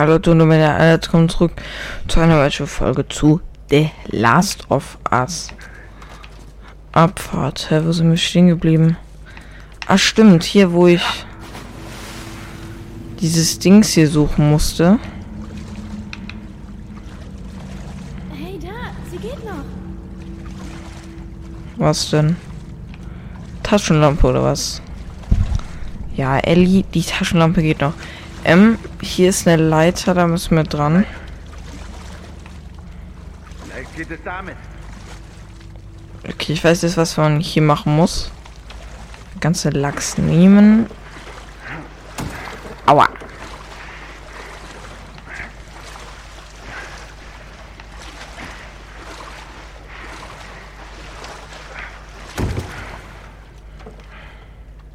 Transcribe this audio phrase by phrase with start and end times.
[0.00, 1.52] Hallo und meine kommen zurück
[2.08, 5.48] zu einer weiteren Folge zu The Last of Us.
[6.92, 7.70] Abfahrt.
[7.70, 8.96] Hä, wo sind wir stehen geblieben?
[9.86, 11.02] Ah, stimmt, hier wo ich
[13.20, 14.98] dieses Dings hier suchen musste.
[18.32, 18.68] Hey, da,
[19.10, 19.66] sie geht noch.
[21.76, 22.36] Was denn?
[23.62, 24.80] Taschenlampe oder was?
[26.16, 27.92] Ja, Ellie, die Taschenlampe geht noch.
[28.44, 31.04] Ähm, hier ist eine Leiter, da müssen wir dran.
[33.64, 34.56] Vielleicht geht es damit.
[36.26, 38.30] Okay, ich weiß jetzt, was man hier machen muss.
[39.40, 40.86] Ganze Lachs nehmen.
[42.86, 43.08] Aua.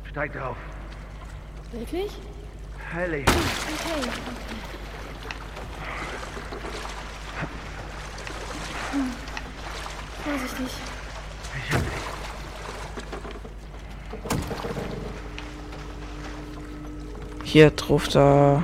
[0.09, 0.57] Steig drauf.
[1.71, 2.11] Wirklich?
[2.97, 4.09] Ellie, Okay.
[8.91, 9.11] Hm.
[10.23, 10.71] Vorsichtig.
[11.57, 12.05] ich hab dich.
[17.55, 18.61] Hier drauf da.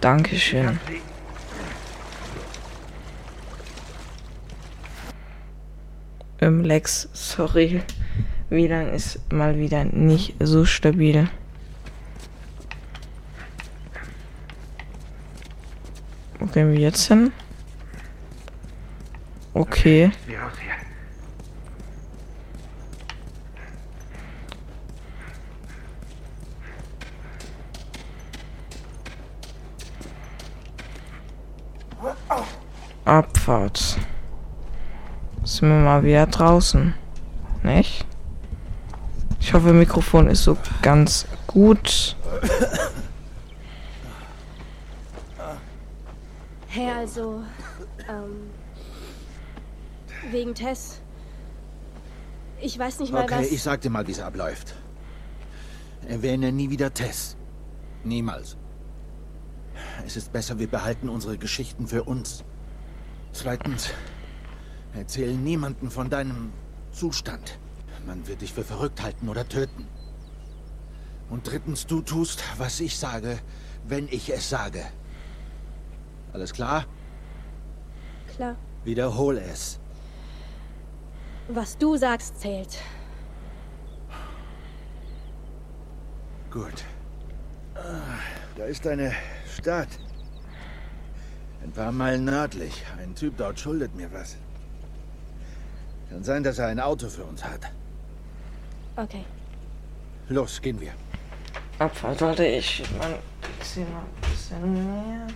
[0.00, 0.78] Dankeschön.
[6.40, 7.82] Ähm, Lex, sorry.
[8.48, 11.28] WLAN ist mal wieder nicht so stabil.
[16.38, 17.32] Wo gehen wir jetzt hin?
[19.52, 20.12] Okay.
[33.04, 33.98] Abfahrt.
[35.42, 36.94] Sind wir mal wieder draußen.
[39.56, 42.14] Hoffe, Mikrofon ist so ganz gut.
[46.66, 47.42] Hey, also,
[48.06, 48.50] ähm,
[50.30, 51.00] wegen Tess.
[52.60, 53.50] Ich weiß nicht mal Okay, was.
[53.50, 54.74] ich sag dir mal, wie es abläuft.
[56.06, 57.38] Erwähne nie wieder Tess.
[58.04, 58.58] Niemals.
[60.06, 62.44] Es ist besser, wir behalten unsere Geschichten für uns.
[63.32, 63.88] Zweitens,
[64.92, 66.52] erzähl niemanden von deinem
[66.92, 67.58] Zustand.
[68.06, 69.86] Man wird dich für verrückt halten oder töten.
[71.28, 73.38] Und drittens, du tust, was ich sage,
[73.88, 74.84] wenn ich es sage.
[76.32, 76.86] Alles klar?
[78.36, 78.56] Klar.
[78.84, 79.80] Wiederhol es.
[81.48, 82.78] Was du sagst, zählt.
[86.50, 86.84] Gut.
[87.74, 88.18] Ah,
[88.56, 89.12] Da ist eine
[89.52, 89.88] Stadt.
[91.62, 92.84] Ein paar Meilen nördlich.
[92.98, 94.36] Ein Typ dort schuldet mir was.
[96.08, 97.72] Kann sein, dass er ein Auto für uns hat.
[98.96, 99.24] Okay.
[100.28, 100.92] Los, gehen wir.
[101.78, 103.14] Abfahrt, warte, ich mein,
[103.60, 105.26] ich sehe mal ein bisschen mehr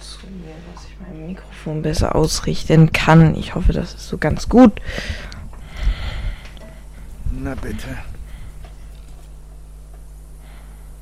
[0.00, 3.36] zu mir, dass ich mein Mikrofon besser ausrichten kann.
[3.36, 4.72] Ich hoffe, das ist so ganz gut.
[7.30, 7.98] Na bitte.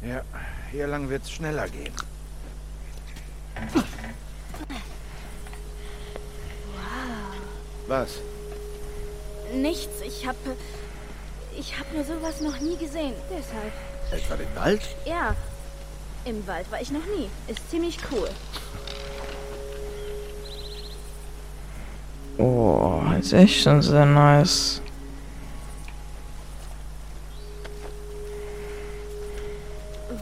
[0.06, 0.22] Ja,
[0.70, 1.92] hier lang wird's schneller gehen.
[7.86, 8.20] Was?
[9.54, 10.00] Nichts.
[10.06, 10.36] Ich hab.
[11.58, 13.14] Ich hab nur sowas noch nie gesehen.
[13.30, 13.72] Deshalb.
[14.10, 14.82] Etwa den Wald?
[15.04, 15.34] Ja.
[16.24, 17.28] Im Wald war ich noch nie.
[17.48, 18.28] Ist ziemlich cool.
[22.38, 24.80] Oh, ist echt schon sehr nice.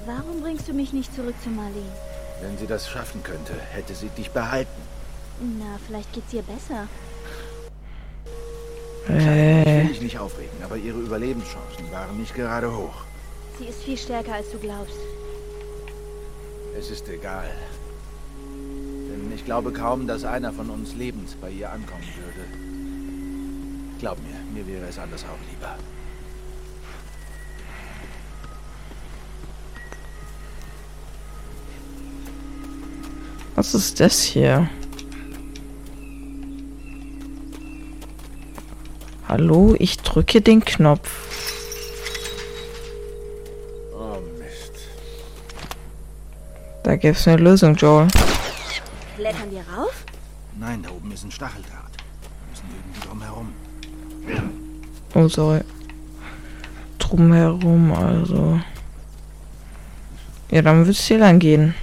[0.07, 1.93] Warum bringst du mich nicht zurück zu Marlene?
[2.41, 4.81] Wenn sie das schaffen könnte, hätte sie dich behalten.
[5.41, 6.89] Na, vielleicht geht's ihr besser.
[9.09, 13.05] Ich Äh, will dich nicht aufregen, aber ihre Überlebenschancen waren nicht gerade hoch.
[13.59, 14.97] Sie ist viel stärker, als du glaubst.
[16.79, 17.51] Es ist egal.
[18.47, 22.47] Denn ich glaube kaum, dass einer von uns lebend bei ihr ankommen würde.
[23.99, 25.77] Glaub mir, mir wäre es anders auch lieber.
[33.61, 34.71] was ist das hier?
[39.31, 41.09] Hallo, ich drücke den Knopf.
[43.95, 44.73] Oh Mist.
[46.83, 48.09] Da gibt's eine Lösung, Joel.
[49.15, 50.05] Klettern wir rauf?
[50.59, 51.93] Nein, da oben ist ein Stacheldraht.
[51.93, 53.53] Wir müssen irgendwie drum herum.
[55.15, 55.61] Oh, sorry.
[56.99, 58.59] Drumherum, also.
[60.51, 61.77] Ja, dann wird's hier lang gehen.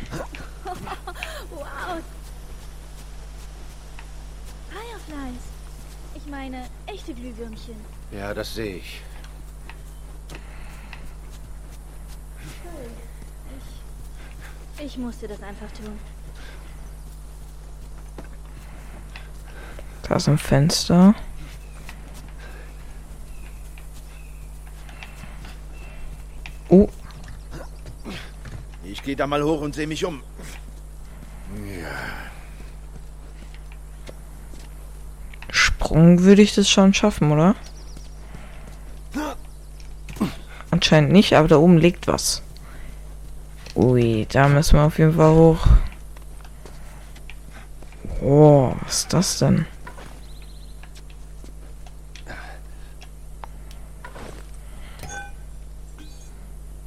[1.56, 2.02] Wow.
[4.70, 5.44] Fireflies.
[6.16, 7.76] Ich meine, echte Glühwürmchen.
[8.12, 9.02] Ja, das sehe ich.
[14.80, 16.00] Ich musste das einfach tun.
[20.04, 21.14] Da ist ein Fenster.
[26.70, 26.90] Oh,
[28.84, 30.22] Ich gehe da mal hoch und sehe mich um.
[35.50, 37.56] Sprung würde ich das schon schaffen, oder?
[40.88, 42.42] Anscheinend nicht, aber da oben liegt was.
[43.76, 45.68] Ui, da müssen wir auf jeden Fall hoch.
[48.22, 49.66] Oh, was ist das denn?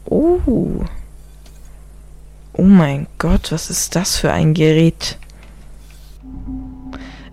[0.07, 0.41] Oh.
[2.55, 5.19] Oh mein Gott, was ist das für ein Gerät?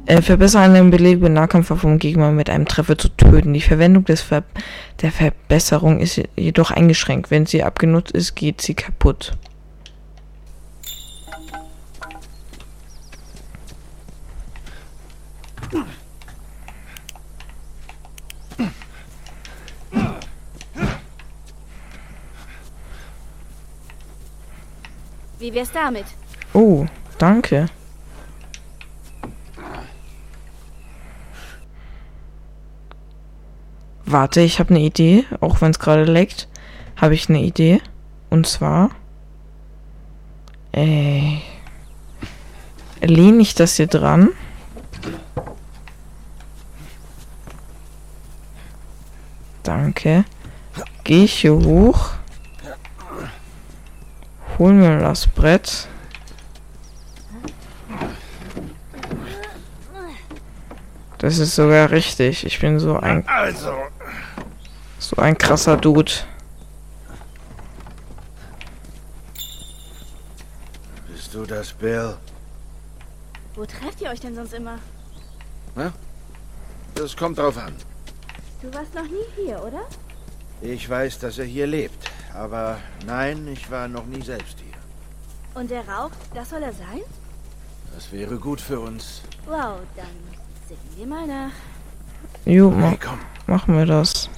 [0.05, 3.53] Äh, verbessere einen belebenden Nahkampf vom Gegner mit einem Treffer zu töten.
[3.53, 4.43] Die Verwendung des Ver
[5.01, 7.29] der Verbesserung ist jedoch eingeschränkt.
[7.29, 9.33] Wenn sie abgenutzt ist, geht sie kaputt.
[25.39, 26.05] Wie wär's damit?
[26.53, 26.87] Oh,
[27.19, 27.67] danke.
[34.09, 35.25] Warte, ich habe eine Idee.
[35.41, 36.47] Auch wenn es gerade leckt,
[36.95, 37.81] habe ich eine Idee.
[38.29, 38.89] Und zwar...
[40.71, 41.39] Äh,
[43.01, 44.29] lehne ich das hier dran.
[49.63, 50.23] Danke.
[51.03, 52.11] Gehe ich hier hoch.
[54.57, 55.89] Hol mir das Brett.
[61.17, 62.45] Das ist sogar richtig.
[62.45, 63.73] Ich bin so ein Also,
[65.17, 66.11] so ein krasser Dude.
[71.11, 72.15] bist du das, Bill?
[73.55, 74.77] Wo trefft ihr euch denn sonst immer?
[76.93, 77.73] Das kommt drauf an.
[78.61, 79.81] Du warst noch nie hier, oder?
[80.61, 82.11] Ich weiß, dass er hier lebt.
[82.35, 82.77] Aber
[83.07, 85.59] nein, ich war noch nie selbst hier.
[85.59, 87.01] Und der Rauch, das soll er sein?
[87.95, 89.21] Das wäre gut für uns.
[89.47, 90.05] Wow, dann
[90.67, 91.51] sehen wir mal nach.
[92.45, 93.19] Jo, Hey, komm.
[93.47, 94.29] machen wir das.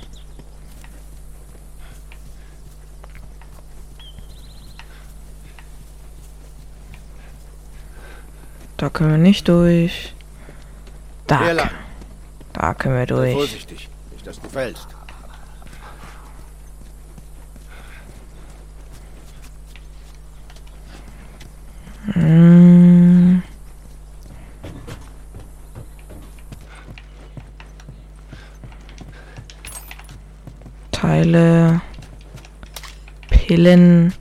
[8.79, 10.15] Da können wir nicht durch.
[11.27, 11.69] Da,
[12.53, 13.33] da können wir Sei durch.
[13.33, 13.89] vorsichtig.
[14.13, 14.87] Nicht, dass du fällst.
[22.15, 23.41] Mm.
[30.93, 31.81] Teile,
[33.29, 34.13] Pillen.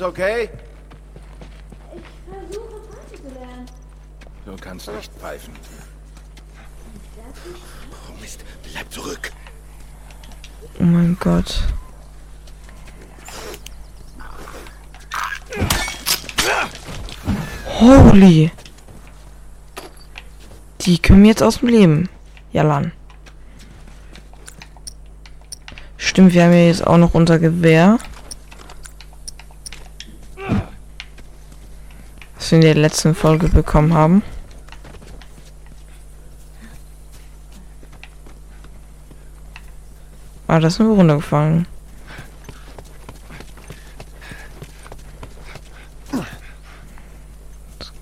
[0.00, 0.48] Alles okay?
[1.94, 2.02] Ich
[2.32, 3.66] versuche Pfeifen zu lernen.
[4.46, 5.52] Du kannst nicht pfeifen.
[8.08, 9.30] Oh Mist, bleib zurück.
[10.78, 11.62] Oh mein Gott.
[17.78, 18.50] Holy.
[20.80, 22.08] Die können jetzt aus dem Leben.
[22.52, 22.92] Jalan.
[25.98, 27.98] Stimmt, wir haben ja jetzt auch noch unser Gewehr.
[32.50, 34.24] Wir in der letzten Folge bekommen haben.
[40.48, 41.68] Ah, das sind wir runtergefallen.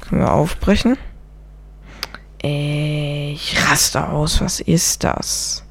[0.01, 0.97] Können wir aufbrechen.
[2.41, 4.41] Ich raste aus.
[4.41, 5.63] Was ist das?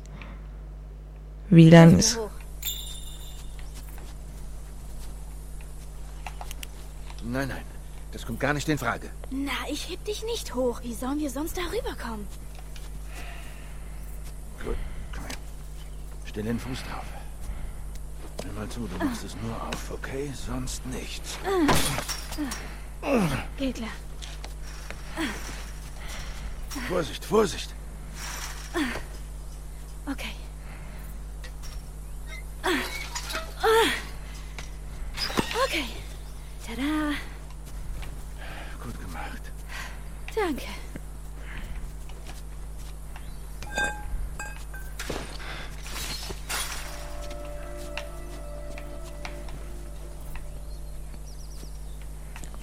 [1.49, 2.19] WLAN Hier ist...
[7.23, 7.76] Nein, nein.
[8.11, 9.09] Das kommt gar nicht in Frage.
[9.29, 10.81] Na, ich heb dich nicht hoch.
[10.83, 12.27] Wie sollen wir sonst darüber kommen?
[14.63, 14.77] Gut,
[15.13, 15.37] komm her.
[16.25, 17.05] Stell den Fuß drauf.
[18.43, 20.31] Hör mal zu, du machst es nur auf, okay?
[20.33, 21.37] Sonst nichts.
[23.57, 23.89] Geht klar.
[26.87, 27.73] Vorsicht, Vorsicht.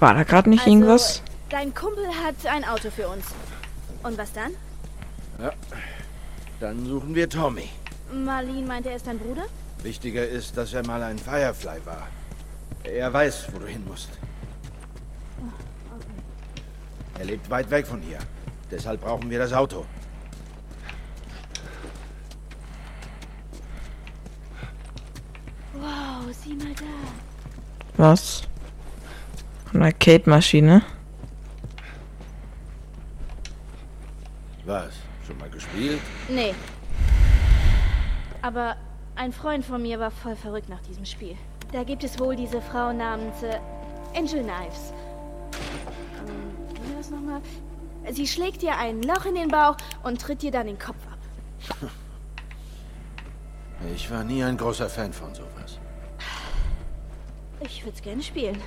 [0.05, 1.23] War da gerade nicht Also, irgendwas?
[1.49, 3.25] Dein Kumpel hat ein Auto für uns.
[4.03, 4.53] Und was dann?
[6.61, 7.71] Dann suchen wir Tommy.
[8.13, 9.45] Marlene meint, er ist dein Bruder?
[9.83, 12.09] Wichtiger ist, dass er mal ein Firefly war.
[12.83, 14.11] Er weiß, wo du hin musst.
[17.19, 18.19] Er lebt weit weg von hier.
[18.71, 19.87] Deshalb brauchen wir das Auto.
[25.73, 26.85] Wow, sieh mal da.
[27.97, 28.44] Was?
[29.85, 30.83] Eine Arcade-Maschine?
[34.65, 34.95] Was?
[35.27, 36.01] Schon mal gespielt?
[36.27, 36.55] Nee.
[38.41, 38.77] Aber
[39.15, 41.37] ein Freund von mir war voll verrückt nach diesem Spiel.
[41.71, 43.59] Da gibt es wohl diese Frau namens äh,
[44.17, 44.95] Angel Knives.
[46.27, 47.43] Ähm, wie das nochmal?
[48.11, 51.91] Sie schlägt dir ein Loch in den Bauch und tritt dir dann den Kopf ab.
[53.95, 55.79] Ich war nie ein großer Fan von sowas.
[57.61, 58.63] Ich würde es gerne spielen.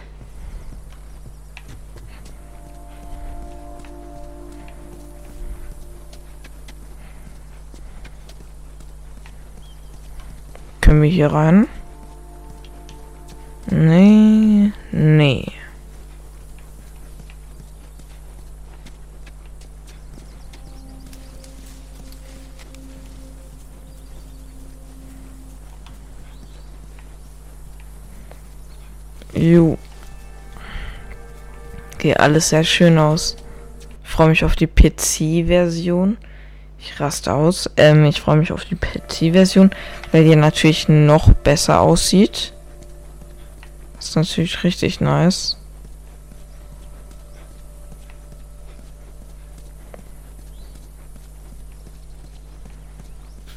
[10.87, 11.67] Können wir hier rein?
[13.69, 15.51] Nee, nee.
[29.33, 29.77] Jo.
[31.95, 33.35] Okay, alles sehr schön aus.
[34.03, 36.15] Freue mich auf die PC-Version.
[36.79, 37.69] Ich raste aus.
[37.77, 39.71] Ähm, ich freue mich auf die PC-Version,
[40.11, 42.53] weil die natürlich noch besser aussieht.
[43.95, 45.57] Das ist natürlich richtig nice.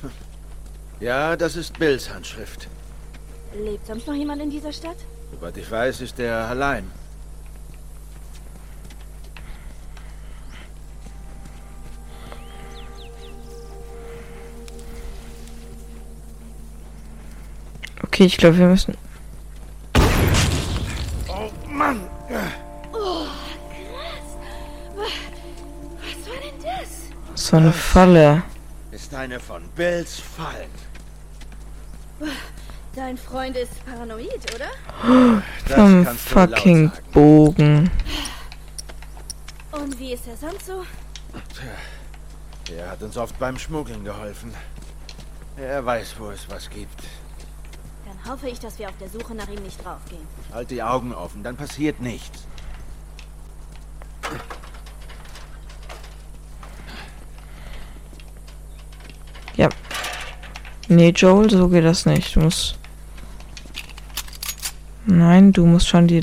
[1.00, 2.68] Ja, das ist Bills Handschrift.
[3.54, 4.96] Lebt sonst noch jemand in dieser Stadt?
[5.32, 6.90] Soweit ich weiß, ist er allein.
[18.20, 18.98] Okay, ich glaube, wir müssen.
[21.26, 22.02] Oh Mann!
[22.28, 22.44] Was
[26.26, 26.88] war denn das?
[27.34, 28.42] So eine Falle.
[28.90, 30.68] Ist eine von Bills Fallen.
[32.94, 34.68] Dein Freund ist paranoid, oder?
[35.66, 36.92] Das Vom fucking.
[37.14, 37.90] Bogen.
[39.72, 40.84] Und wie ist er sonst so?
[42.76, 44.52] Er hat uns oft beim Schmuggeln geholfen.
[45.56, 47.02] Er weiß, wo es was gibt.
[48.28, 50.26] Hoffe ich, dass wir auf der Suche nach ihm nicht draufgehen.
[50.52, 52.46] Halt die Augen offen, dann passiert nichts.
[59.56, 59.68] Ja.
[60.88, 62.36] Nee, Joel, so geht das nicht.
[62.36, 62.78] Du musst.
[65.06, 66.22] Nein, du musst schon die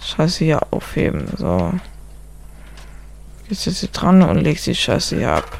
[0.00, 1.28] Scheiße hier aufheben.
[1.36, 1.72] So.
[3.48, 5.58] Gehst jetzt hier dran und legst die Scheiße hier ab.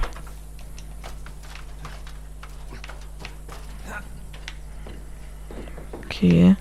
[6.16, 6.56] Okay.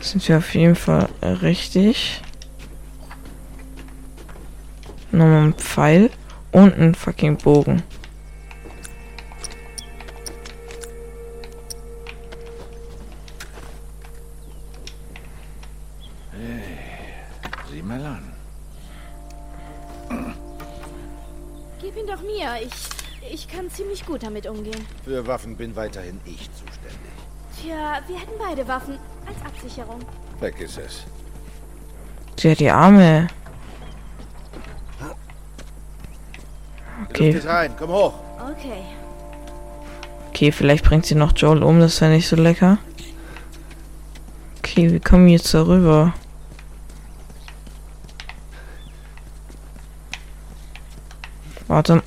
[0.00, 2.20] Sind wir auf jeden Fall richtig.
[5.10, 6.10] Nochmal ein Pfeil
[6.52, 7.82] und ein fucking Bogen.
[17.70, 18.32] Sieh mal an.
[21.80, 22.60] Gib ihn doch mir.
[22.62, 24.86] Ich, ich kann ziemlich gut damit umgehen.
[25.04, 26.67] Für Waffen bin weiterhin ich zuständig.
[27.60, 30.00] Tja, wir hätten beide Waffen als Absicherung.
[30.38, 31.04] Vergiss es.
[32.38, 33.26] Sie hat die Arme.
[37.08, 38.14] Okay, rein, komm hoch.
[38.40, 38.82] Okay.
[40.28, 42.78] okay, vielleicht bringt sie noch Joel um, das wäre nicht so lecker.
[44.58, 46.14] Okay, wir kommen jetzt darüber.
[51.66, 52.02] Warte.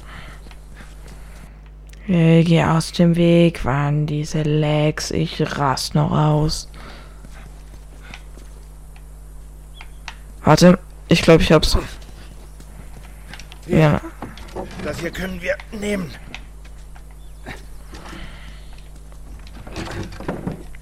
[2.08, 5.12] Hey, geh aus dem Weg, waren diese Lags.
[5.12, 6.68] Ich rast noch aus.
[10.44, 11.78] Warte, ich glaube, ich hab's.
[13.68, 14.02] Ja.
[14.84, 16.12] Das hier können wir nehmen.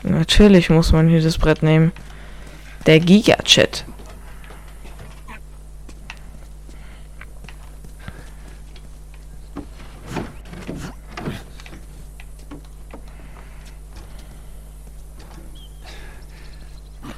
[0.03, 1.91] Natürlich muss man hier das Brett nehmen.
[2.85, 3.85] Der Giga-Chat.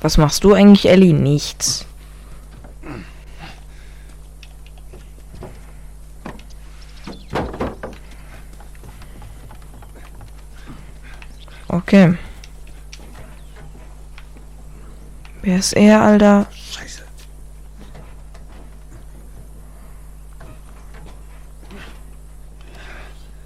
[0.01, 1.13] Was machst du eigentlich, Ellie?
[1.13, 1.85] Nichts.
[11.67, 12.17] Okay.
[15.43, 16.47] Wer ist er, Alter?
[16.51, 17.03] Scheiße.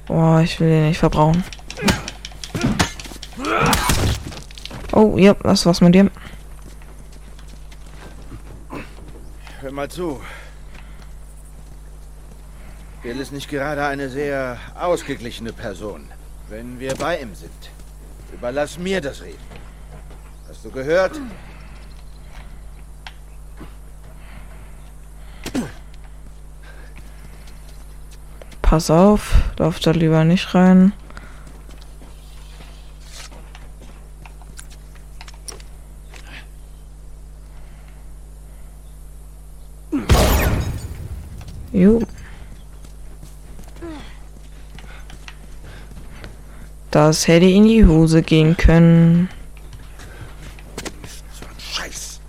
[0.08, 1.44] Boah, ich will den nicht verbrauchen.
[4.92, 6.10] Oh, ja, das war's mit dir.
[9.76, 10.22] Mal zu.
[13.04, 16.10] Bill ist nicht gerade eine sehr ausgeglichene Person.
[16.50, 17.52] Wenn wir bei ihm sind,
[18.34, 19.38] überlass mir das Reden.
[20.48, 21.20] Hast du gehört?
[28.62, 30.94] Pass auf, lauf da lieber nicht rein.
[41.76, 42.02] Jo.
[47.08, 49.30] Das hätte in die Hose gehen können.
[51.60, 52.20] Scheiß.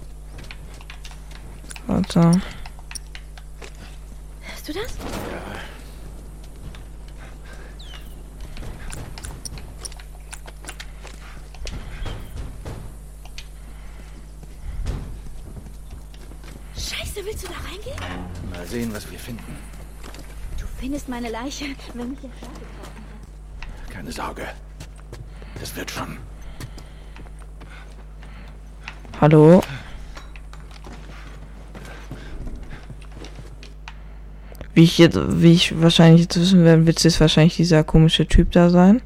[1.87, 2.21] Warte.
[4.43, 4.93] Hörst du das?
[16.77, 17.97] Scheiße, willst du da reingehen?
[18.53, 19.57] Mal sehen, was wir finden.
[20.61, 21.65] Du findest meine Leiche,
[21.95, 23.05] wenn mich Schlag getroffen
[23.87, 23.91] hat.
[23.91, 24.47] Keine Sorge.
[25.77, 26.17] Wird schon.
[29.21, 29.63] Hallo?
[34.73, 38.53] Wie ich jetzt, wie ich wahrscheinlich jetzt wissen werde, wird es wahrscheinlich dieser komische Typ
[38.53, 39.03] da sein.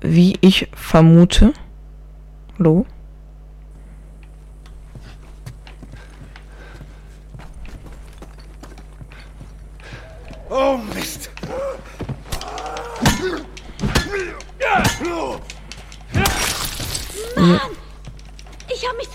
[0.00, 1.52] Wie ich vermute.
[2.58, 2.86] Hallo?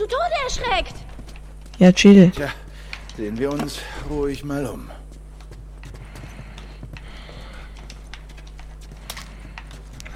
[0.01, 0.95] Zu Tode erschreckt.
[1.77, 2.31] Ja, chill.
[2.31, 2.49] Tja,
[3.15, 4.89] sehen wir uns ruhig mal um.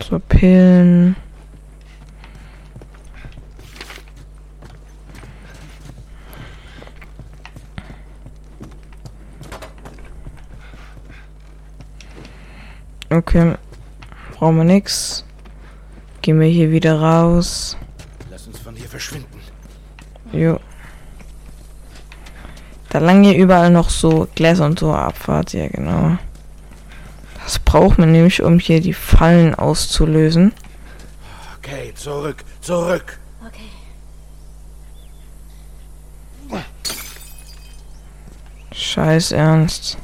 [0.09, 1.15] So, Pillen.
[13.09, 13.55] Okay.
[14.33, 15.23] Brauchen wir nix.
[16.21, 17.77] Gehen wir hier wieder raus.
[18.29, 19.34] Lass uns von hier verschwinden.
[20.31, 20.59] Jo.
[22.89, 26.17] Da lang hier überall noch so Gläser und so Abfahrt, ja genau.
[27.43, 30.53] Das braucht man nämlich, um hier die Fallen auszulösen.
[31.57, 33.19] Okay, zurück, zurück.
[33.45, 33.69] Okay.
[38.71, 39.97] Scheiß Ernst.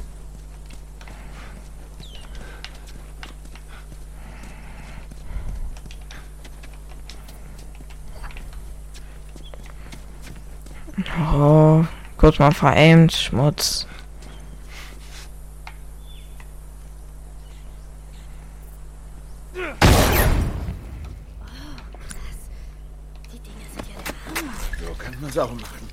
[11.32, 11.84] Oh,
[12.22, 13.88] kurz mal veraimt, Schmutz.
[24.78, 25.88] So kann man es auch machen.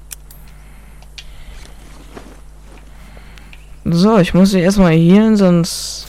[3.86, 6.06] So, ich muss sie erstmal healen, sonst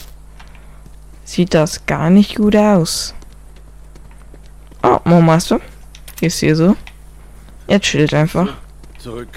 [1.23, 3.15] sieht das gar nicht gut aus.
[4.83, 5.59] Oh, Moormeister.
[6.19, 6.75] Ist hier so.
[7.65, 8.49] Er chillt einfach.
[8.99, 9.29] Zurück.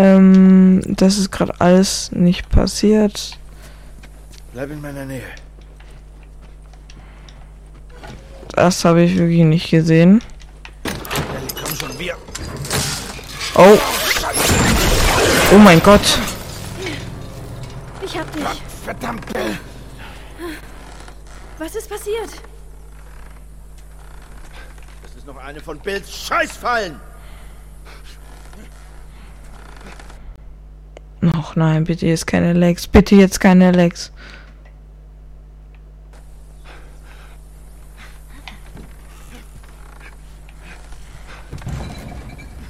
[0.00, 3.38] Ähm, das ist gerade alles nicht passiert.
[4.54, 5.22] Bleib in meiner Nähe.
[8.52, 10.22] Das habe ich wirklich nicht gesehen.
[13.56, 13.78] Oh.
[15.52, 16.18] Oh mein Gott.
[18.02, 18.42] Ich hab dich.
[18.82, 19.58] Verdammt, Bill.
[21.58, 22.30] Was ist passiert?
[25.02, 27.09] Das ist noch eine von Bills Scheißfallen.
[31.22, 32.86] Och nein, bitte jetzt keine Legs.
[32.86, 34.10] Bitte jetzt keine Legs.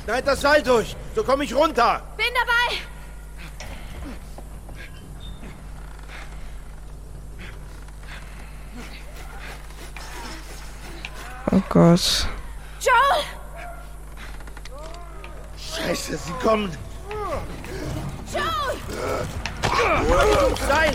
[0.04, 0.96] Schneid das Seil durch.
[1.14, 2.02] So komme ich runter.
[2.16, 2.76] Bin dabei.
[11.52, 12.28] Oh Gott.
[12.80, 13.24] Joel!
[15.56, 16.70] Scheiße, sie kommen.
[18.32, 18.76] Joel!
[20.68, 20.94] Seil.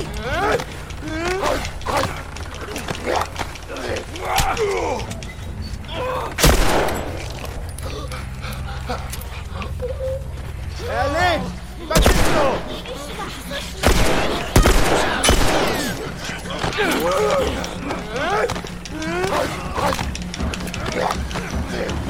[10.88, 11.46] Erlebt!
[11.88, 12.16] Was ist?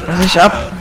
[0.07, 0.74] Lass ich ab.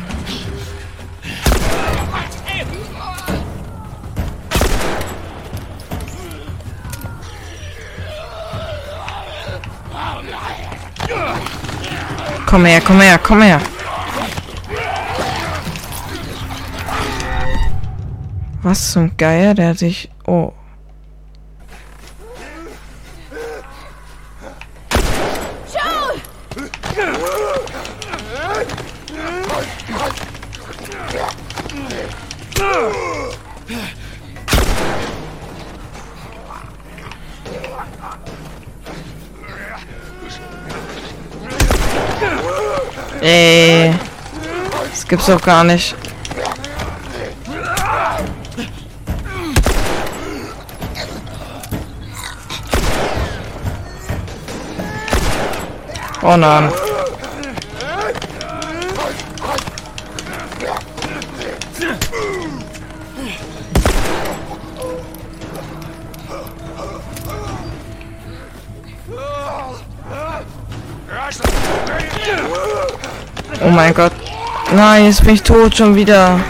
[12.54, 13.60] Komm her, komm her, komm her.
[18.62, 19.54] Was zum Geier?
[19.54, 20.08] Der hat sich...
[20.24, 20.52] Oh.
[45.14, 45.94] Gibt's doch gar nicht.
[56.20, 56.72] Oh nein.
[73.62, 74.23] Oh mein Gott.
[74.74, 76.40] Nein, jetzt bin ich tot schon wieder.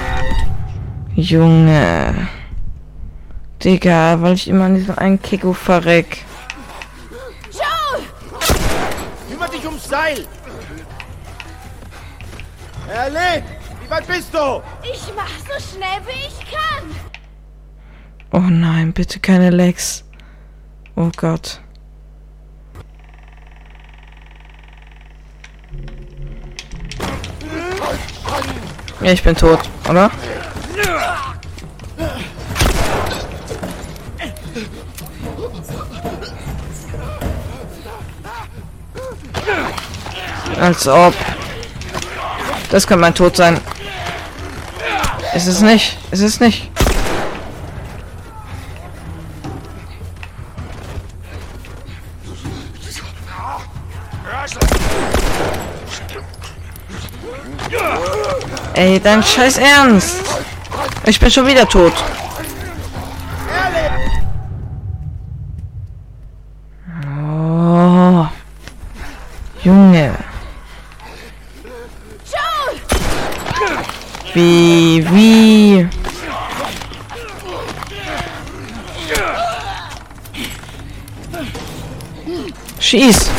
[1.14, 2.28] Junge.
[3.62, 6.24] Digga, weil ich immer an diesem einen Kiko verreck.
[9.28, 10.24] Kümmere dich ums Seil!
[12.90, 13.42] Erle,
[13.82, 14.62] wie weit bist du?
[14.82, 16.90] Ich mach so schnell wie ich kann.
[18.32, 20.02] Oh nein, bitte keine Lex.
[20.96, 21.60] Oh Gott.
[29.04, 30.10] Ja, ich bin tot, oder?
[40.58, 41.12] Als ob.
[42.70, 43.60] Das kann mein Tod sein.
[45.34, 45.98] Ist es nicht.
[46.10, 46.70] Ist es nicht.
[58.74, 60.16] Ey, dein scheiß Ernst.
[61.06, 61.92] Ich bin schon wieder tot.
[67.06, 68.26] Oh.
[69.62, 70.12] Junge.
[74.34, 75.88] Wie, wie?
[82.80, 83.30] Schieß!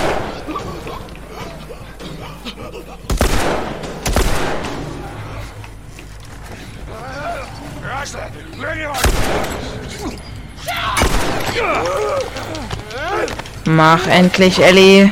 [13.66, 15.12] Mach endlich, Ellie.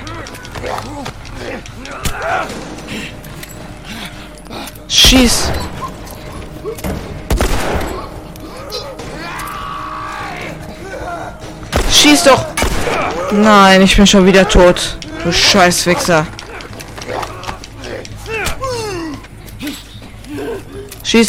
[4.87, 5.49] Schieß.
[11.91, 12.45] Schieß doch.
[13.31, 14.97] Nein, ich bin schon wieder tot.
[15.23, 16.27] Du Scheißwichser.
[21.03, 21.27] Schieß.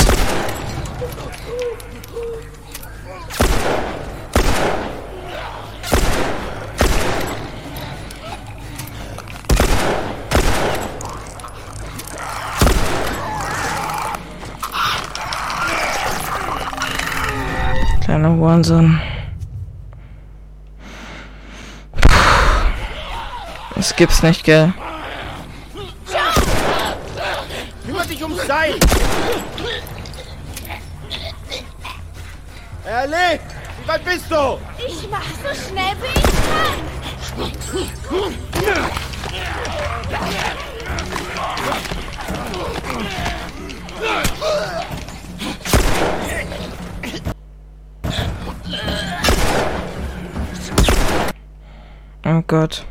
[23.95, 24.75] Das gibt's nicht, gell?
[27.87, 28.75] Kümmere dich ums Seil!
[32.85, 33.39] Erle,
[33.81, 34.59] wie weit bist du?
[34.85, 36.85] Ich mach so schnell wie ich kann.
[52.27, 52.85] Oh Gott.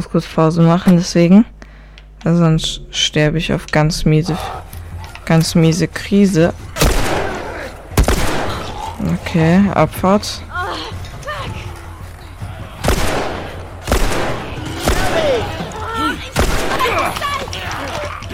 [0.00, 1.44] Muss kurz Pause machen, deswegen.
[2.24, 4.34] Sonst sterbe ich auf ganz miese,
[5.26, 6.54] ganz miese Krise.
[9.20, 10.40] Okay, Abfahrt.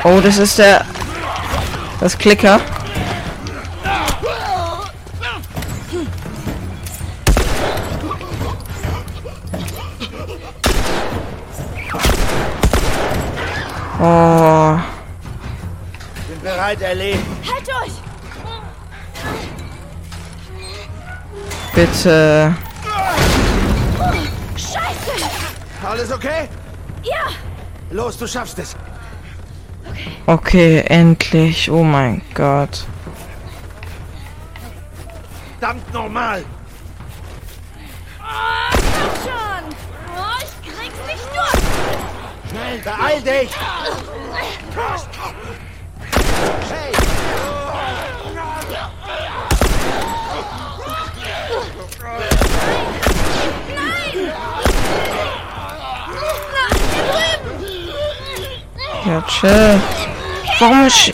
[0.05, 0.85] Oh, das ist der...
[1.99, 2.61] Das Klicker.
[21.77, 22.57] Bitte.
[24.57, 25.13] Scheiße.
[25.87, 26.49] Alles okay?
[27.03, 27.29] Ja.
[27.91, 28.75] Los, du schaffst es.
[30.27, 31.71] Okay, endlich.
[31.71, 32.85] Oh mein Gott.
[35.59, 36.45] Verdammt normal.
[38.21, 39.65] Oh, komm schon.
[40.17, 42.51] Oh, ich krieg's nicht durch.
[42.51, 43.51] Schnell, beeil dich!
[59.07, 59.81] Ja, chill.
[60.59, 61.13] Warum sch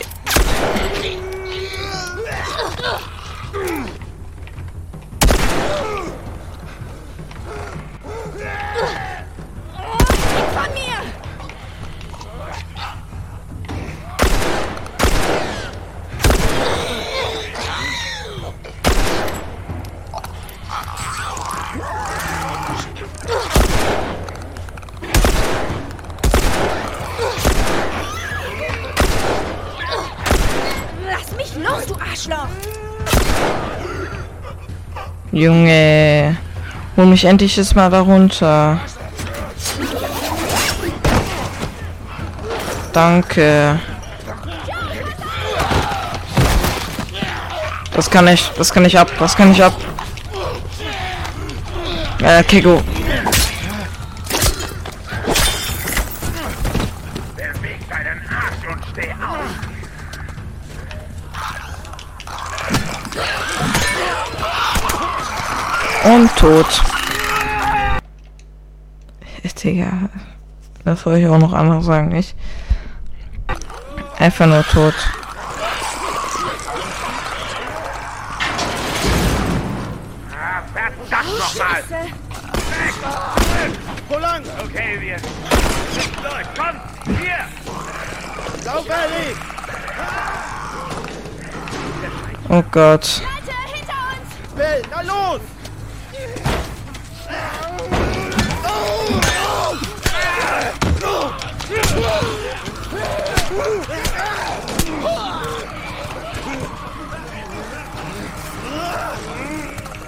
[37.13, 38.79] Hol mich endlich jetzt mal da runter.
[42.91, 43.79] Danke.
[47.93, 49.75] Das kann ich, das kann ich ab, das kann ich ab.
[52.23, 52.81] Äh, Kego.
[66.05, 66.81] Und tot.
[69.63, 70.09] Digga.
[70.83, 72.35] Das soll ich auch noch andere sagen, nicht?
[74.19, 74.93] Einfach nur tot.
[81.09, 81.83] Verdammt nochmal!
[84.09, 84.43] Wo lang?
[84.63, 86.47] Okay, wir sind durch.
[86.57, 87.45] Komm, hier!
[88.65, 89.35] Lauf, Ellie!
[92.49, 93.21] Oh Gott.
[94.55, 95.41] Bill, na los!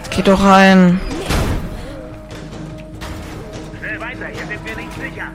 [0.09, 0.99] Geh doch rein.
[3.77, 5.27] Schnell weiter, hier sind wir nicht sicher.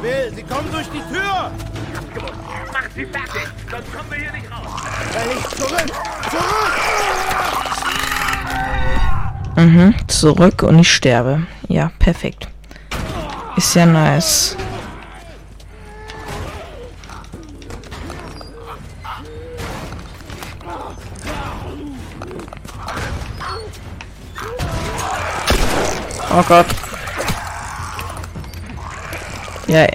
[0.00, 1.50] Bill, sie kommen durch die Tür!
[1.94, 2.34] Hab's gewusst.
[2.72, 4.68] Mach sie fertig, sonst kommen wir hier nicht raus.
[5.16, 5.92] Ellie, zurück!
[6.30, 7.00] Zurück!
[9.56, 11.42] Mhm, zurück und ich sterbe.
[11.68, 12.48] Ja, perfekt.
[13.56, 14.56] Ist ja nice.
[26.40, 26.66] Oh Gott.
[29.66, 29.86] Ja.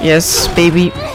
[0.00, 1.07] Yes, baby.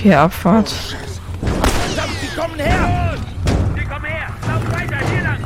[0.00, 0.70] Okay, Abfahrt.
[0.70, 3.18] Verdammt, sie kommen her!
[3.76, 4.28] Die kommen her.
[4.48, 5.44] Lauf weiter, hier lang.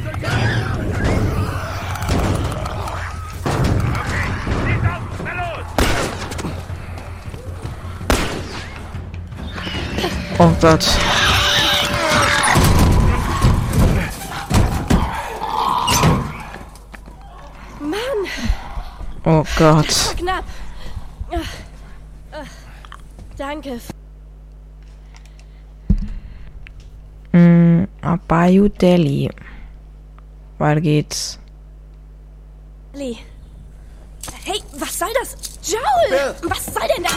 [10.38, 10.86] Oh Gott.
[17.80, 17.98] Mann,
[19.24, 20.06] Oh Gott.
[20.06, 20.44] war knapp.
[23.36, 23.80] Danke.
[28.54, 29.30] Abayu Delhi.
[30.58, 31.38] Weiter geht's.
[32.94, 33.16] Lee.
[34.44, 35.36] Hey, was soll das?
[35.64, 36.34] Joel!
[36.44, 37.16] Was soll denn das?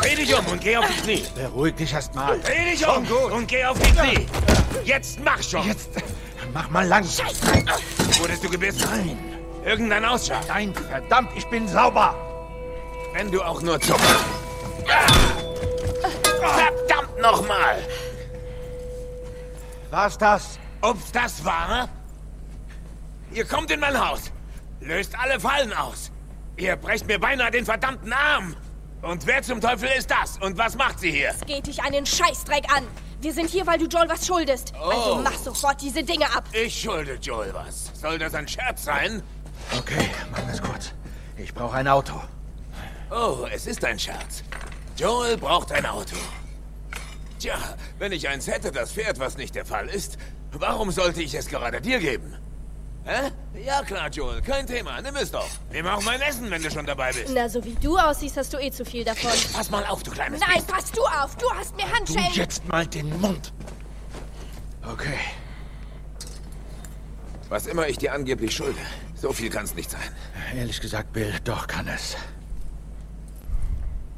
[0.00, 1.22] Dreh dich um und geh auf die Knie.
[1.34, 2.38] Beruhig dich erst mal.
[2.40, 4.26] Dreh dich um und geh auf die Knie.
[4.84, 5.66] Jetzt mach schon.
[5.66, 5.90] Jetzt
[6.54, 7.04] mach mal lang.
[7.04, 7.64] Scheiße!
[8.20, 8.88] Wurdest du gebissen?
[8.90, 9.18] Nein,
[9.64, 10.46] Irgendein Ausschlag.
[10.48, 12.14] nein, verdammt, ich bin sauber.
[13.12, 14.06] Wenn du auch nur zuckst.
[16.40, 17.82] Verdammt nochmal!
[19.90, 20.58] War's das?
[20.80, 21.88] Ob's das war?
[23.32, 24.30] Ihr kommt in mein Haus,
[24.80, 26.10] löst alle Fallen aus.
[26.56, 28.56] Ihr brecht mir beinahe den verdammten Arm.
[29.02, 30.38] Und wer zum Teufel ist das?
[30.38, 31.30] Und was macht sie hier?
[31.30, 32.84] Es geht dich einen Scheißdreck an.
[33.20, 34.72] Wir sind hier, weil du Joel was schuldest.
[34.74, 35.20] Also Oh.
[35.22, 36.44] mach sofort diese Dinge ab.
[36.52, 37.90] Ich schulde Joel was.
[37.94, 39.22] Soll das ein Scherz sein?
[39.76, 40.92] Okay, machen wir's kurz.
[41.36, 42.20] Ich brauche ein Auto.
[43.10, 44.42] Oh, es ist ein Scherz.
[44.96, 46.16] Joel braucht ein Auto.
[47.38, 47.56] Tja,
[47.98, 50.18] wenn ich eins hätte, das fährt, was nicht der Fall ist,
[50.52, 52.36] warum sollte ich es gerade dir geben?
[53.04, 53.30] Hä?
[53.64, 55.48] Ja klar, Joel, kein Thema, nimm es doch.
[55.72, 57.30] Nimm auch mein Essen, wenn du schon dabei bist.
[57.32, 59.30] Na, so wie du aussiehst, hast du eh zu viel davon.
[59.52, 61.36] Pass mal auf, du kleines Nein, pass du auf!
[61.36, 62.32] Du hast mir Du Handschellen!
[62.34, 63.52] jetzt mal den Mund.
[64.82, 65.18] Okay.
[67.48, 68.78] Was immer ich dir angeblich schulde,
[69.14, 70.02] so viel kann's nicht sein.
[70.54, 72.16] Ehrlich gesagt, Bill, doch kann es.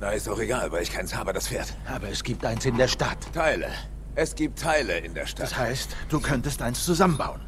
[0.01, 1.75] Na, ist doch egal, weil ich keins habe, das Pferd.
[1.87, 3.19] Aber es gibt eins in der Stadt.
[3.35, 3.71] Teile.
[4.15, 5.43] Es gibt Teile in der Stadt.
[5.43, 7.43] Das heißt, du könntest eins zusammenbauen.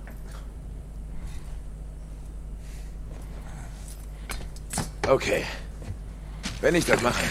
[5.09, 5.45] Okay.
[6.61, 7.25] Wenn ich das mache,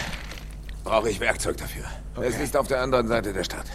[0.83, 1.85] brauche ich Werkzeug dafür.
[2.19, 3.67] Es ist auf der anderen Seite der Stadt.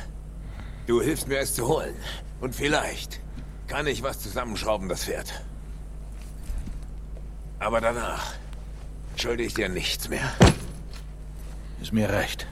[0.89, 1.95] Du hilfst mir, es zu holen.
[2.41, 3.21] Und vielleicht
[3.69, 5.33] kann ich was zusammenschrauben, das Pferd.
[7.61, 8.35] Aber danach
[9.17, 10.33] schulde ich dir nichts mehr.
[11.81, 12.47] Ist mir recht.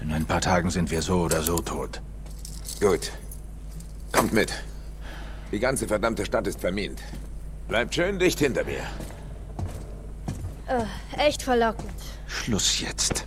[0.00, 2.00] In ein paar Tagen sind wir so oder so tot.
[2.80, 3.12] Gut.
[4.12, 4.52] Kommt mit.
[5.52, 7.00] Die ganze verdammte Stadt ist vermint.
[7.68, 8.82] Bleibt schön dicht hinter mir.
[10.66, 10.84] Äh,
[11.18, 11.92] echt verlockend.
[12.26, 13.24] Schluss jetzt.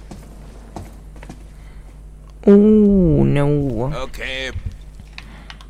[2.46, 3.94] Oh, no.
[4.04, 4.52] Okay.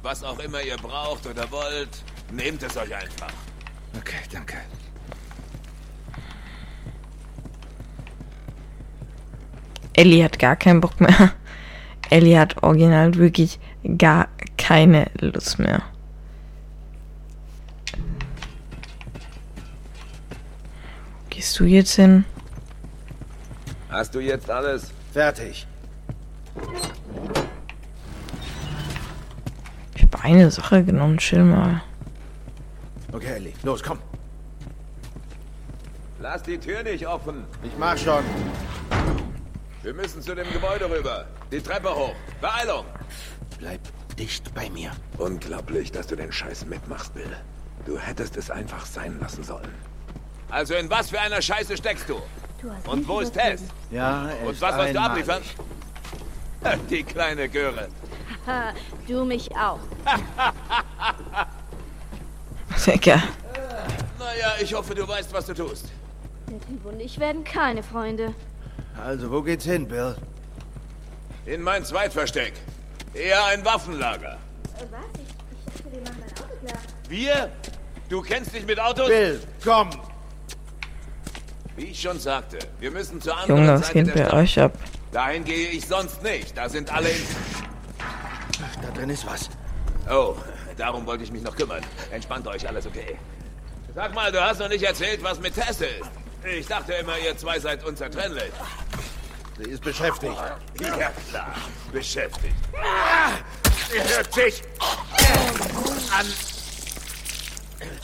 [0.02, 1.90] Was auch immer ihr braucht oder wollt,
[2.32, 3.34] nehmt es euch einfach.
[3.98, 4.58] Okay, danke.
[9.96, 11.32] Ellie hat gar keinen Bock mehr.
[12.10, 13.60] Ellie hat original wirklich
[13.98, 14.28] gar
[14.58, 15.82] keine Lust mehr.
[21.30, 22.26] Gehst du jetzt hin?
[23.90, 24.92] Hast du jetzt alles?
[25.14, 25.66] Fertig.
[29.96, 31.82] Ich habe eine Sache genommen, chill mal.
[33.12, 34.00] Okay, Ellie, los, komm.
[36.20, 37.46] Lass die Tür nicht offen.
[37.64, 38.24] Ich mach schon.
[39.86, 41.28] Wir müssen zu dem Gebäude rüber.
[41.52, 42.16] Die Treppe hoch.
[42.42, 42.86] Beeilung!
[43.60, 43.82] Bleib
[44.18, 44.90] dicht bei mir.
[45.20, 47.30] Unglaublich, dass du den Scheiß mitmachst, Bill.
[47.86, 49.72] Du hättest es einfach sein lassen sollen.
[50.50, 52.20] Also in was für einer Scheiße steckst du?
[52.60, 53.36] Du hast Und wo ist.
[53.36, 53.62] Tess?
[53.92, 55.44] Ja, er Und ist was sollst du abliefern?
[56.90, 57.88] Die kleine Göre.
[58.48, 58.74] Ha,
[59.08, 59.78] du mich auch.
[62.88, 63.22] Digga.
[64.18, 65.92] Naja, ich hoffe, du weißt, was du tust.
[66.48, 68.34] Typ und ich werden keine Freunde.
[69.04, 70.16] Also, wo geht's hin, Bill?
[71.46, 72.54] In mein Zweitversteck.
[73.14, 74.38] Eher ein Waffenlager.
[74.74, 75.00] was?
[75.14, 76.80] Ich, ich dachte, wir machen dein Auto klar.
[77.08, 77.52] Wir?
[78.10, 79.08] Du kennst dich mit Autos?
[79.08, 79.90] Bill, komm!
[81.76, 84.34] Wie ich schon sagte, wir müssen zur anderen Junge, was Seite geht der bei Stadt.
[84.34, 84.74] euch ab?
[85.12, 86.58] Dahin gehe ich sonst nicht.
[86.58, 87.22] Da sind alle in...
[88.82, 89.50] Da drin ist was.
[90.10, 90.36] Oh,
[90.78, 91.82] darum wollte ich mich noch kümmern.
[92.12, 93.18] Entspannt euch, alles okay.
[93.94, 96.02] Sag mal, du hast noch nicht erzählt, was mit Tess ist.
[96.46, 98.52] Ich dachte immer, ihr zwei seid unzertrennlich.
[99.58, 100.34] Sie ist beschäftigt.
[100.82, 101.56] Ja, klar.
[101.92, 102.56] Beschäftigt.
[102.74, 103.38] Ah,
[103.94, 104.62] ihr hört sich
[106.12, 106.26] an.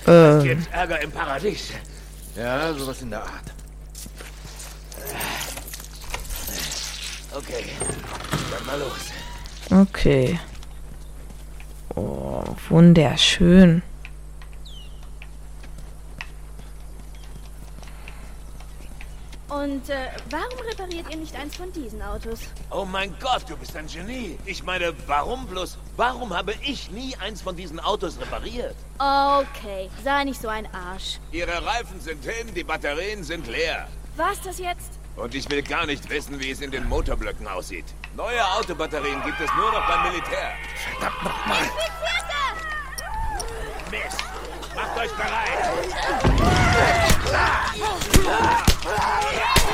[0.07, 1.71] Äh, Gibt Ärger im Paradies.
[2.35, 3.53] Ja, sowas in der Art.
[7.33, 7.65] Okay,
[8.51, 9.81] dann mal los.
[9.81, 10.39] okay.
[11.95, 13.81] Oh, wunderschön.
[19.81, 22.41] Und äh, warum repariert ihr nicht eins von diesen Autos?
[22.69, 24.37] Oh mein Gott, du bist ein Genie.
[24.45, 25.79] Ich meine, warum bloß?
[25.97, 28.75] Warum habe ich nie eins von diesen Autos repariert?
[28.99, 31.17] Okay, sei nicht so ein Arsch.
[31.31, 33.87] Ihre Reifen sind hin, die Batterien sind leer.
[34.17, 34.99] War's das jetzt?
[35.15, 37.85] Und ich will gar nicht wissen, wie es in den Motorblöcken aussieht.
[38.15, 40.51] Neue Autobatterien gibt es nur noch beim Militär.
[40.99, 41.63] Verdammt nochmal!
[43.89, 44.23] Mist!
[44.75, 45.71] Macht euch bereit!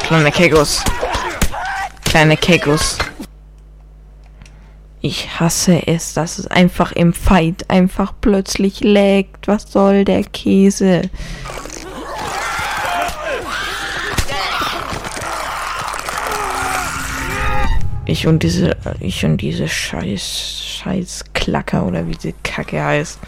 [0.08, 0.86] Kleine Kegos.
[2.06, 2.98] Kleine Kegos.
[5.01, 9.49] Ich hasse es, dass es einfach im Fight einfach plötzlich laggt.
[9.49, 11.01] Was soll der Käse?
[18.05, 23.20] Ich und diese, ich und diese scheiß, scheiß Klacker oder wie die Kacke heißt.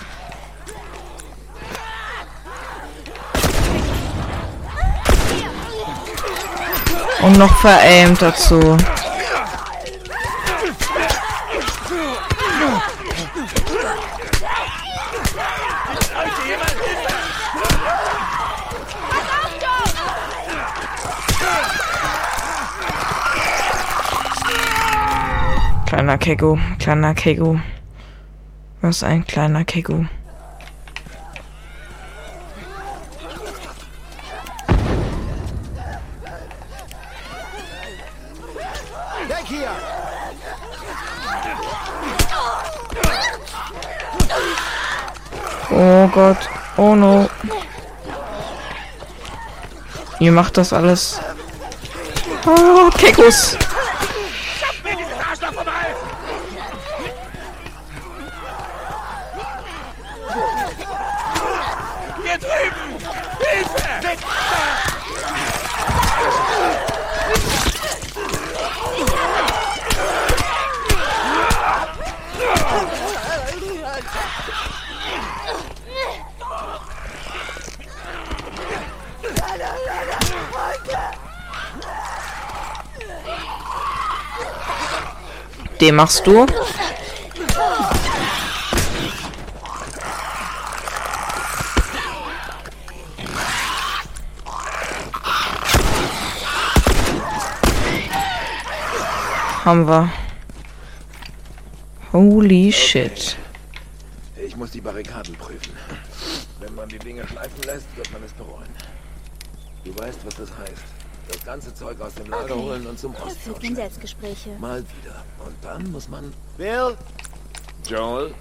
[7.21, 8.77] Und noch veraimt dazu.
[25.85, 27.59] Kleiner Kego, kleiner Kego.
[28.81, 30.05] Was ein kleiner Kego.
[46.11, 46.37] Gott.
[46.77, 47.29] Oh no.
[50.19, 51.19] Ihr macht das alles.
[52.45, 53.57] Oh, Kekus.
[85.91, 86.45] Machst du.
[99.65, 100.11] Haben wir.
[102.11, 103.37] Holy shit.
[104.35, 105.73] Ich muss die Barrikaden prüfen.
[106.59, 108.69] Wenn man die Dinge schleifen lässt, wird man es bereuen.
[109.83, 110.98] Du weißt, was das heißt.
[111.29, 112.63] Das ganze Zeug aus dem Lager Okay.
[112.63, 113.61] holen und zum Er Ost führt.
[113.61, 114.49] Selbstgespräche.
[114.59, 115.23] Mal wieder.
[115.45, 116.33] Und dann muss man...
[116.57, 116.97] Bill?
[117.87, 118.33] Joel,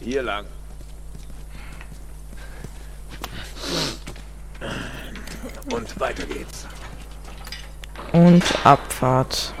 [0.00, 0.44] hier lang.
[5.72, 6.66] Und weiter geht's.
[8.12, 9.54] Und Abfahrt.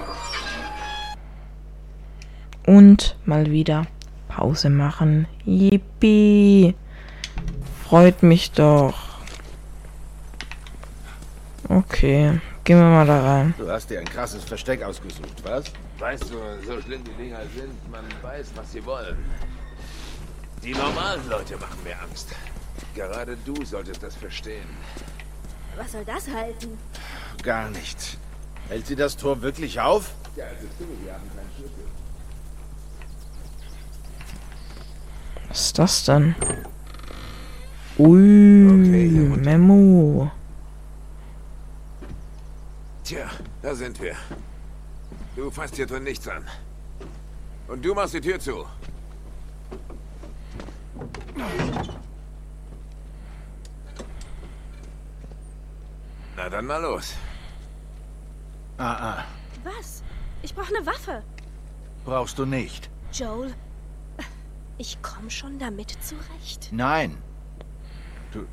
[2.66, 3.86] Und mal wieder
[4.28, 5.26] Pause machen.
[5.44, 6.74] Yippie.
[7.88, 9.03] Freut mich doch.
[11.68, 13.54] Okay, gehen wir mal da rein.
[13.56, 15.64] Du hast dir ein krasses Versteck ausgesucht, was?
[15.98, 16.36] Weißt du,
[16.66, 19.16] so schlimm die Dinger sind, man weiß, was sie wollen.
[20.62, 22.34] Die normalen Leute machen mir Angst.
[22.94, 24.66] Gerade du solltest das verstehen.
[25.76, 26.78] Was soll das halten?
[27.42, 28.18] Gar nicht.
[28.68, 30.10] Hält sie das Tor wirklich auf?
[30.36, 30.44] Ja,
[30.78, 31.84] du, wir haben keinen Schlüssel.
[35.48, 36.34] Was ist das denn?
[37.98, 39.08] Ui, Okay.
[39.44, 40.30] Memo.
[43.04, 43.28] Tja,
[43.60, 44.16] da sind wir.
[45.36, 46.42] Du fasst hier drin nichts an.
[47.68, 48.64] Und du machst die Tür zu.
[56.36, 57.14] Na dann mal los.
[58.78, 59.24] Ah, ah.
[59.64, 60.02] Was?
[60.42, 61.22] Ich brauche eine Waffe.
[62.06, 62.88] Brauchst du nicht.
[63.12, 63.54] Joel,
[64.78, 66.70] ich komme schon damit zurecht.
[66.72, 67.18] Nein.
[68.32, 68.46] Du.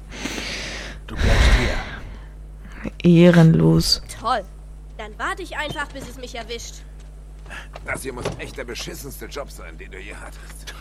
[1.08, 2.92] Du bleibst hier.
[3.04, 4.02] Ehrenlos.
[4.22, 4.44] Toll.
[4.98, 6.76] Dann warte ich einfach, bis es mich erwischt.
[7.86, 10.76] Das hier muss echt der beschissenste Job sein, den du je hattest.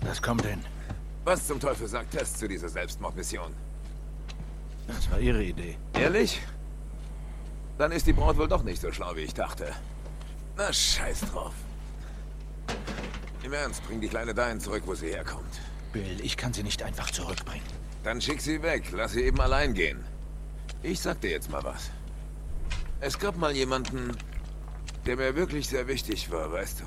[0.00, 0.64] Das kommt hin.
[1.24, 3.52] Was zum Teufel sagt Tess zu dieser Selbstmordmission?
[4.86, 5.76] Das war ihre Idee.
[5.92, 6.40] Ehrlich?
[7.76, 9.70] Dann ist die Braut wohl doch nicht so schlau, wie ich dachte.
[10.56, 11.52] Na, scheiß drauf.
[13.42, 15.60] Im Ernst, bring die kleine dahin zurück, wo sie herkommt.
[15.92, 17.66] Bill, ich kann sie nicht einfach zurückbringen.
[18.04, 20.02] Dann schick sie weg, lass sie eben allein gehen.
[20.82, 21.90] Ich sag dir jetzt mal was.
[23.00, 24.16] Es gab mal jemanden,
[25.06, 26.84] der mir wirklich sehr wichtig war, weißt du.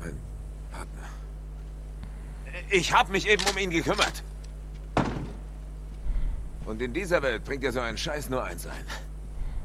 [0.00, 0.18] Mein
[0.70, 1.08] Partner.
[2.70, 4.22] Ich hab mich eben um ihn gekümmert.
[6.64, 8.84] Und in dieser Welt bringt dir so ein Scheiß nur eins ein.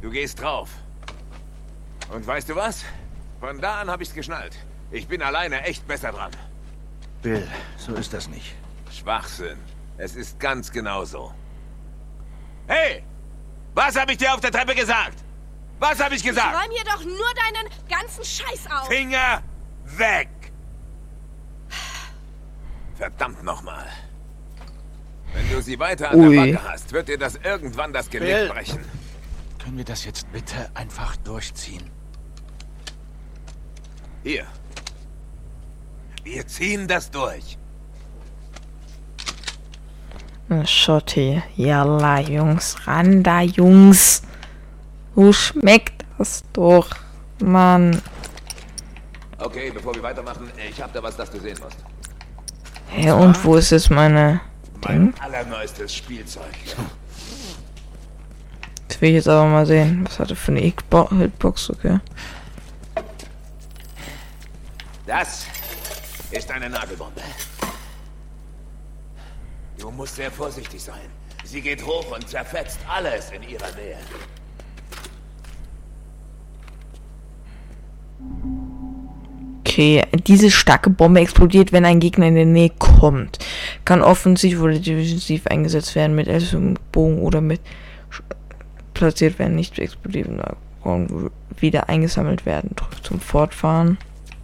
[0.02, 0.70] Du gehst drauf.
[2.14, 2.84] Und weißt du was?
[3.40, 4.56] Von da an hab ich's geschnallt.
[4.92, 6.32] Ich bin alleine echt besser dran.
[7.22, 8.56] Bill, so ist das nicht.
[8.92, 9.58] Schwachsinn.
[9.98, 11.34] Es ist ganz genau so.
[12.68, 13.04] Hey!
[13.74, 15.24] Was habe ich dir auf der Treppe gesagt?
[15.80, 16.56] Was habe ich gesagt?
[16.56, 18.88] Räum hier doch nur deinen ganzen Scheiß auf.
[18.88, 19.42] Finger
[19.86, 20.30] weg!
[22.96, 23.88] Verdammt nochmal.
[25.34, 26.36] Wenn du sie weiter an Ui.
[26.36, 28.50] der Backe hast, wird dir das irgendwann das Genick Bill.
[28.50, 28.86] brechen.
[29.58, 31.90] Können wir das jetzt bitte einfach durchziehen?
[34.24, 34.46] Hier.
[36.24, 37.58] Wir ziehen das durch.
[40.66, 41.42] Schotti.
[41.56, 42.76] Jalla, Jungs.
[42.86, 44.22] Ran da, Jungs.
[45.16, 46.90] Wo schmeckt das doch?
[47.42, 48.02] Mann.
[49.40, 51.78] Okay, bevor wir weitermachen, ich habe da was, das du sehen musst.
[52.88, 54.42] Hä, und wo ist jetzt meine...
[54.86, 56.44] Mein allerneuestes Spielzeug.
[58.88, 60.06] Das will ich jetzt aber mal sehen.
[60.06, 61.70] Was hat er für eine Hitbo- Hitbox?
[61.70, 62.00] Okay.
[65.06, 65.46] Das
[66.32, 67.22] ist eine Nagelbombe.
[69.80, 71.10] Du musst sehr vorsichtig sein.
[71.44, 73.98] Sie geht hoch und zerfetzt alles in ihrer Nähe.
[79.60, 83.40] Okay, diese starke Bombe explodiert, wenn ein Gegner in der Nähe kommt.
[83.86, 86.28] Kann offensiv oder defensiv eingesetzt werden mit
[86.92, 87.60] Bogen oder mit
[88.12, 88.22] sch-
[88.94, 90.42] platziert werden, nicht explodieren
[90.84, 92.72] und wieder eingesammelt werden.
[92.76, 93.98] Drück zum Fortfahren.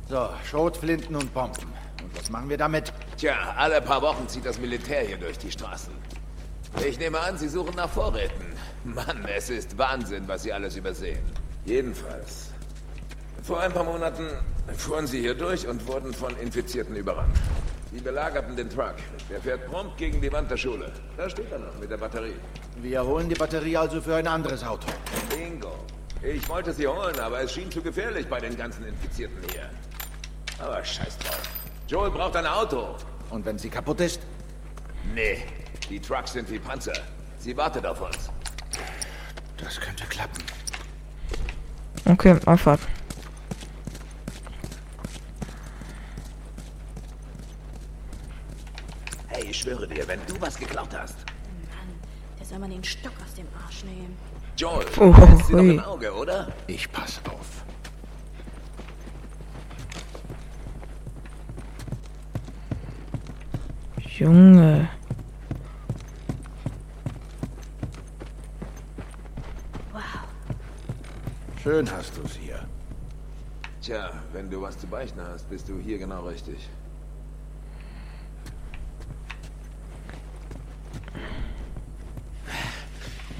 [0.09, 1.61] So, Schrotflinten und Bomben.
[2.03, 2.91] Und was machen wir damit?
[3.19, 5.93] Tja, alle paar Wochen zieht das Militär hier durch die Straßen.
[6.87, 8.45] Ich nehme an, sie suchen nach Vorräten.
[8.85, 11.19] Mann, es ist Wahnsinn, was sie alles übersehen.
[11.65, 12.51] Jedenfalls.
[13.43, 14.25] Vor ein paar Monaten
[14.77, 17.35] fuhren sie hier durch und wurden von Infizierten überrannt.
[17.91, 18.95] Sie belagerten den Truck.
[19.29, 20.89] Der fährt prompt gegen die Wand der Schule.
[21.17, 22.39] Da steht er noch mit der Batterie.
[22.77, 24.87] Wir holen die Batterie also für ein anderes Auto.
[25.29, 25.75] Bingo.
[26.23, 29.69] Ich wollte sie holen, aber es schien zu gefährlich bei den ganzen Infizierten hier.
[30.57, 31.58] Aber scheiß drauf.
[31.89, 32.95] Joel braucht ein Auto.
[33.31, 34.21] Und wenn sie kaputt ist?
[35.15, 35.43] Nee,
[35.89, 36.93] die Trucks sind wie Panzer.
[37.39, 38.29] Sie wartet auf uns.
[39.57, 40.43] Das könnte klappen.
[42.05, 42.81] Okay, Auffahrt.
[49.27, 51.15] Hey, ich schwöre dir, wenn du was geklaut hast.
[51.69, 51.89] Mann,
[52.39, 54.17] der soll man den Stock aus dem Arsch nehmen.
[54.57, 55.69] Joel, Oh, du hast sie doch hui.
[55.71, 56.47] im Auge, oder?
[56.67, 57.58] Ich pass auf.
[64.19, 64.89] Junge.
[69.93, 70.01] Wow.
[71.63, 72.59] Schön hast du's hier.
[73.81, 76.69] Tja, wenn du was zu beichten hast, bist du hier genau richtig.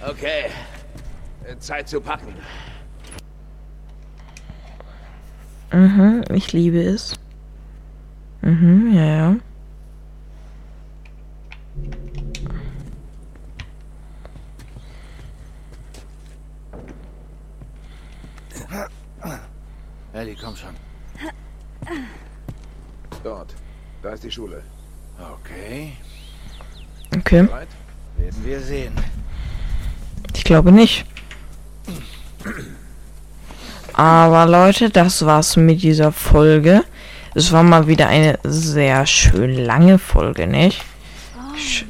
[0.08, 0.46] Okay,
[1.60, 2.34] Zeit zu packen.
[5.74, 7.20] Mhm, ich liebe es.
[8.42, 9.36] Mhm, ja, ja.
[20.20, 20.76] Ellie, komm schon.
[23.24, 23.56] Dort,
[24.02, 24.62] da ist die Schule.
[25.20, 25.94] Okay,
[27.16, 27.68] Okay, Bereit?
[28.18, 28.94] werden wir sehen.
[30.36, 31.04] ich glaube nicht.
[33.94, 36.84] Aber Leute, das war's mit dieser Folge.
[37.34, 40.84] Es war mal wieder eine sehr schön lange Folge, nicht?
[41.58, 41.86] Ich,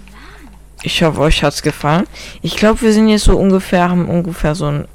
[0.82, 2.08] ich hoffe, euch hat's gefallen.
[2.42, 4.88] Ich glaube, wir sind jetzt so ungefähr, haben ungefähr so ein,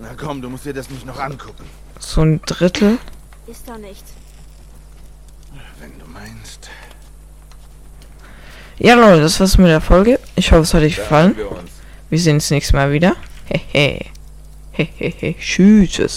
[0.00, 1.64] Na komm, du musst dir das nicht noch angucken.
[1.98, 2.98] so ein Drittel.
[3.46, 4.12] Ist doch nichts.
[6.22, 6.70] Meinst.
[8.78, 10.20] Ja, Leute, das war's mit der Folge.
[10.36, 11.36] Ich hoffe, es hat euch gefallen.
[11.36, 11.50] wir.
[12.10, 13.16] Wir sehen uns nächstes Mal wieder.
[13.72, 14.06] Hehe.
[14.72, 15.34] Hehehe.
[15.38, 16.10] Tschüss.